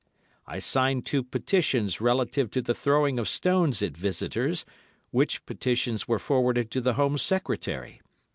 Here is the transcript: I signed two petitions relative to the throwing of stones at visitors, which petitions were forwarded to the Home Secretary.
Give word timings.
I 0.47 0.57
signed 0.57 1.05
two 1.05 1.21
petitions 1.21 2.01
relative 2.01 2.49
to 2.49 2.61
the 2.63 2.73
throwing 2.73 3.19
of 3.19 3.29
stones 3.29 3.83
at 3.83 3.95
visitors, 3.95 4.65
which 5.11 5.45
petitions 5.45 6.07
were 6.07 6.17
forwarded 6.17 6.71
to 6.71 6.81
the 6.81 6.95
Home 6.95 7.19
Secretary. 7.19 8.01